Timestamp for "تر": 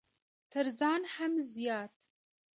0.53-0.65